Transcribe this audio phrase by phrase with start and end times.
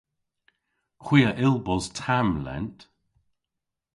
[1.05, 2.79] Hwi a yll bos tamm lent.